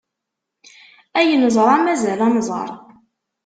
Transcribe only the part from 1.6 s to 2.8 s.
mazal ad nẓer!